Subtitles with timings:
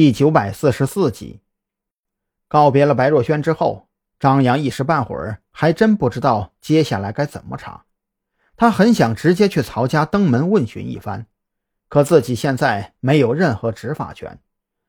[0.00, 1.42] 第九百四十四集，
[2.48, 3.86] 告别了白若萱之后，
[4.18, 7.84] 张扬一时半会儿还真不知道接下来该怎么查。
[8.56, 11.26] 他很想直接去曹家登门问询一番，
[11.90, 14.40] 可自己现在没有任何执法权，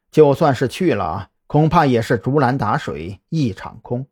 [0.10, 4.08] 就算是去了，恐怕也是竹篮打水一场空。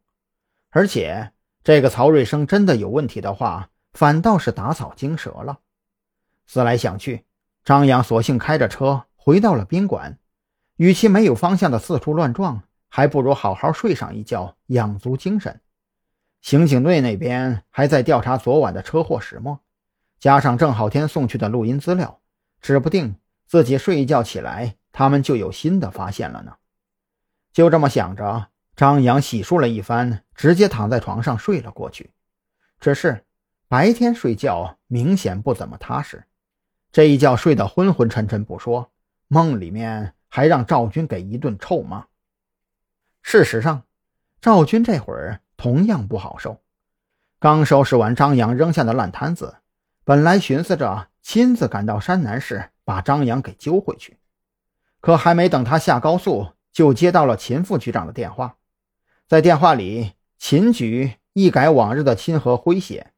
[0.70, 1.32] 而且，
[1.64, 5.60] 这个曹瑞生真的有问题的话，反倒是打草惊蛇了。
[6.46, 7.24] 思来想去，
[7.64, 10.20] 张扬索性开着车回到了宾馆。
[10.80, 15.60] 与其没有方向的四处乱撞，还不如好好睡上一觉，养足精神。
[16.40, 19.60] 刑警队那边还在调查昨晚的车祸始末，
[20.22, 22.22] 加上郑浩天送去的录音资料，
[22.62, 26.56] 指不定自己睡一觉起来，他们就有新的发现了呢。
[27.52, 32.12] 就这么想着，张扬洗漱了一番，直接躺在床上睡了过去。
[32.80, 33.26] 只是
[33.68, 36.24] 白天睡觉明显不怎么踏实，
[36.90, 38.90] 这一觉睡得昏昏沉沉不说，
[39.28, 40.14] 梦里面。
[40.30, 42.06] 还让赵军给一顿臭骂。
[43.22, 43.84] 事实上，
[44.40, 46.62] 赵军这会儿同样不好受。
[47.40, 49.58] 刚收拾完张扬扔下的烂摊子，
[50.04, 54.18] 本来寻思着亲自赶到山南市把张扬给揪回去，
[55.02, 58.58] 可还没等他下高速，就接到了秦副局长的电话。
[59.28, 63.12] 在电话里，秦局一改往日的亲和诙谐，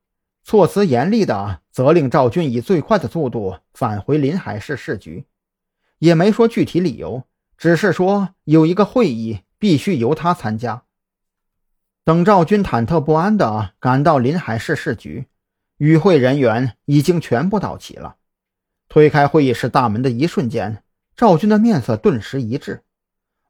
[0.43, 5.25] 措辞严厉的责令赵军以最快的速度返回临海市市局。
[6.01, 7.27] 也没说具体理由，
[7.59, 10.81] 只是说有一个会议必须由他参加。
[12.03, 15.27] 等赵军忐忑不安地赶到临海市市局，
[15.77, 18.15] 与会人员已经全部到齐了。
[18.89, 20.83] 推开会议室大门的一瞬间，
[21.15, 22.81] 赵军的面色顿时一滞。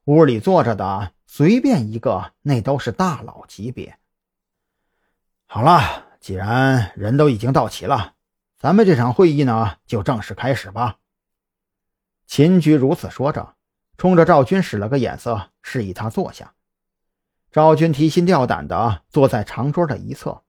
[0.03, 3.97] 屋里坐着的随便一个，那都是大佬级别。
[5.45, 8.15] 好了，既然人都已经到齐了，
[8.59, 10.97] 咱们这场会议呢，就正式开始吧。
[12.31, 13.55] 秦局如此说着，
[13.97, 16.53] 冲着赵军使了个眼色，示意他坐下。
[17.51, 20.41] 赵军提心吊胆地坐在长桌的一侧，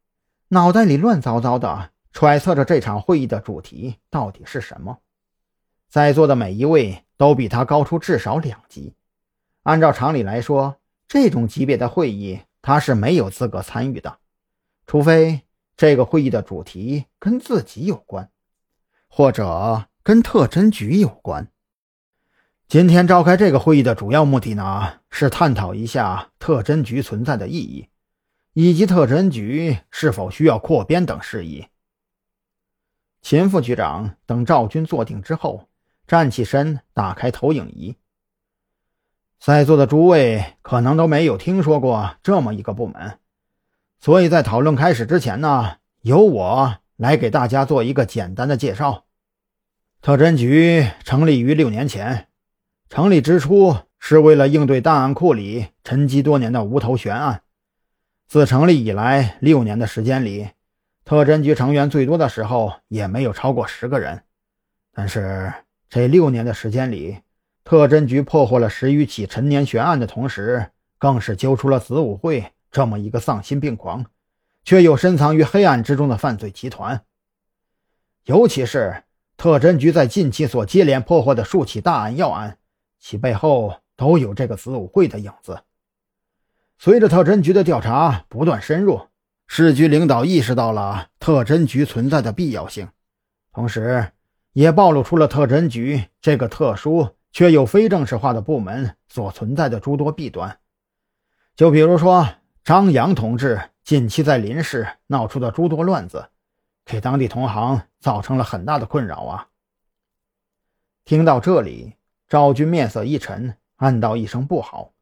[0.47, 5.01] 脑袋里乱糟糟的，揣测着这场会议的主题到底是什么。
[5.89, 8.95] 在座的每一位都比他高出至少两级，
[9.65, 10.77] 按照常理来说，
[11.09, 14.21] 这种级别的会议他是没有资格参与的，
[14.87, 15.41] 除非
[15.77, 18.31] 这个会议的主题跟自己有关，
[19.09, 21.49] 或者跟特侦局有关。
[22.69, 27.89] 今天召开这个会议的主要目的呢，是探讨一下特侦局存在的意义，
[28.55, 31.67] 以及特侦局是否需要扩编等事宜。
[33.21, 35.69] 秦副局长等赵军坐定之后，
[36.07, 37.95] 站起身，打开投影仪。
[39.39, 43.19] 在座的诸位可能都没有听说过这么一个部门，
[44.01, 49.05] 所以在讨论开始之前呢，由我来给大家做一个简单的介绍。
[50.01, 52.29] 特侦局成立于六年前。
[52.93, 57.41] 成立之初是为了应对档案库里沉积多年的无头悬案。
[58.29, 60.51] 自成立以来六年的时间里，
[61.03, 64.25] 特侦局成员最多的时候也没有超过十个人。
[64.93, 65.51] 但是
[65.89, 67.21] 这六年的时间里，
[67.65, 70.67] 特侦局破获了十余起陈年悬案的同时，
[70.99, 74.05] 更是揪出了子午会这么一个丧心病狂
[74.67, 77.03] 却又深藏于黑暗之中的犯罪集团。
[78.27, 79.05] 尤其是
[79.39, 82.59] 特侦局在近期所接连破获的数起大案要案。
[83.03, 85.65] 其背后都有这个子午会的影子。
[86.79, 89.09] 随着特侦局的调查不断深入，
[89.49, 92.89] 市局领导意识到了特侦局存在的必要性，
[93.53, 94.13] 同时
[94.53, 100.61] 也暴露出了特侦局这个特殊却又非正式化的部门所存在的诸多弊端。
[101.57, 102.29] 就比如说
[102.63, 106.31] 张扬同志近期在林市闹出的诸多乱子，
[106.85, 109.49] 给当地同行造成了很大的困扰啊。
[111.05, 111.95] 听到这里。
[112.33, 114.95] 赵军面色一沉，暗道一声不好。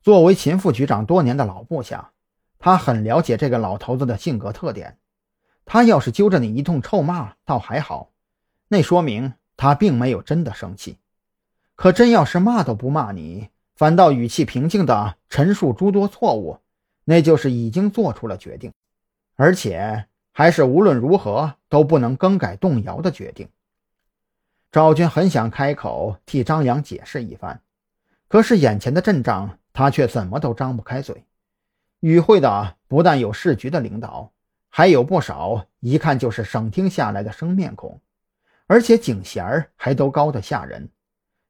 [0.00, 2.12] 作为秦副局长多年的老部下，
[2.60, 4.98] 他很了解这个老头子的性格特点。
[5.64, 8.12] 他要是揪着你一通臭骂，倒还好，
[8.68, 10.98] 那说明他并没有真的生气。
[11.74, 16.60] 可真要是骂都不骂你，反倒语气平静地陈述诸多错误，
[17.02, 18.72] 那就是已经做出了决定，
[19.34, 23.48] 而且还是无论如何都不能更改动摇的决定。
[24.74, 27.60] 赵军很想开口替张扬解释一番，
[28.26, 31.24] 可是眼前的阵仗，他却怎么都张不开嘴。
[32.00, 34.32] 与会的不但有市局的领导，
[34.68, 38.00] 还有不少一看就是省厅下来的生面孔，
[38.66, 40.88] 而且警衔还都高得吓人。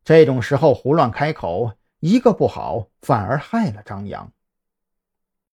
[0.05, 4.31] 这种时候胡乱开口，一个不好，反而害了张扬。